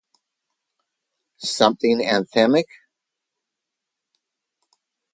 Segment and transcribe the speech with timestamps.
[1.53, 2.65] Something anthemic?